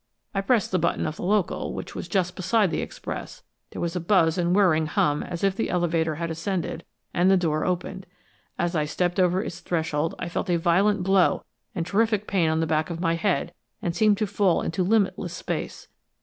I 0.33 0.41
pressed 0.41 0.71
the 0.71 0.79
button 0.79 1.05
of 1.05 1.17
the 1.17 1.23
local, 1.23 1.75
which 1.75 1.93
was 1.93 2.07
just 2.07 2.35
beside 2.35 2.71
the 2.71 2.81
express 2.81 3.43
there 3.69 3.79
was 3.79 3.95
a 3.95 3.99
buzz 3.99 4.35
and 4.35 4.55
whirring 4.55 4.87
hum 4.87 5.21
as 5.21 5.43
if 5.43 5.55
the 5.55 5.69
elevator 5.69 6.15
had 6.15 6.31
ascended, 6.31 6.83
and 7.13 7.29
the 7.29 7.37
door 7.37 7.65
opened. 7.65 8.07
As 8.57 8.75
I 8.75 8.85
stepped 8.85 9.19
over 9.19 9.43
its 9.43 9.59
threshold, 9.59 10.15
I 10.17 10.27
felt 10.27 10.49
a 10.49 10.57
violent 10.57 11.03
blow 11.03 11.43
and 11.75 11.85
terrific 11.85 12.25
pain 12.25 12.49
on 12.49 12.61
the 12.61 12.65
back 12.65 12.89
of 12.89 12.99
my 12.99 13.13
head, 13.13 13.53
and 13.79 13.95
seemed 13.95 14.17
to 14.17 14.25
fall 14.25 14.63
into 14.63 14.81
limitless 14.81 15.33
space. 15.35 15.87